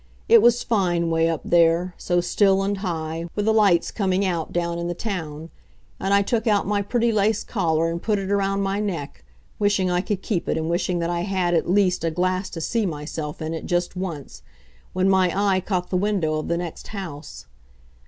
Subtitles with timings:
[0.27, 4.51] It was fine 'way up there, so still and high, with the lights coming out
[4.51, 5.51] down in the town.
[5.99, 9.23] And I took out my pretty lace collar and put it around my neck,
[9.59, 12.61] wishing I could keep it and wishing that I had, at least, a glass to
[12.61, 14.41] see myself in it just once,
[14.93, 17.45] when my eye caught the window of the next house.